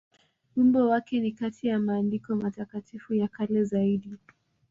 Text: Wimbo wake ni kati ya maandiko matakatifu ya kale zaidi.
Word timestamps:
Wimbo 0.55 0.87
wake 0.89 1.19
ni 1.19 1.31
kati 1.31 1.67
ya 1.67 1.79
maandiko 1.79 2.35
matakatifu 2.35 3.13
ya 3.13 3.27
kale 3.27 3.63
zaidi. 3.63 4.15